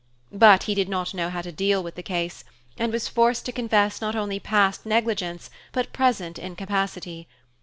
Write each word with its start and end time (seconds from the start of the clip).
But 0.33 0.63
he 0.63 0.73
did 0.73 0.89
not 0.89 1.13
know 1.13 1.29
how 1.29 1.43
to 1.43 1.51
deal 1.51 1.83
with 1.83 1.93
the 1.93 2.01
case, 2.01 2.43
and 2.75 2.91
was 2.91 3.07
forced 3.07 3.45
to 3.45 3.51
confess 3.51 4.01
not 4.01 4.15
only 4.15 4.39
past 4.39 4.83
negligence 4.83 5.51
but 5.73 5.93
present 5.93 6.39
incapacity. 6.39 7.27